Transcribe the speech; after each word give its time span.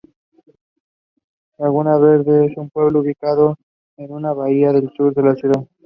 Laguna 1.59 1.95
Verde 1.99 2.47
es 2.47 2.57
un 2.57 2.71
pueblo 2.71 3.01
ubicado 3.01 3.57
en 3.97 4.11
una 4.11 4.33
bahía 4.33 4.71
al 4.71 4.91
sur 4.97 5.13
de 5.13 5.21
la 5.21 5.35
ciudad. 5.35 5.67